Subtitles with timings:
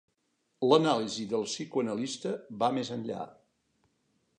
[0.69, 3.23] L'anàlisi del psicoanalista va més enllà.